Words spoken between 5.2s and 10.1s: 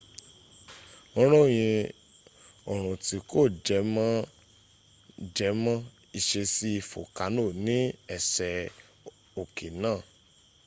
jẹmọ́ ìṣesí folkano ní ẹsẹ̀ oké náà